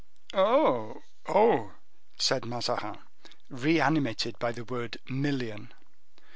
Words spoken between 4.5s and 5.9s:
the word million.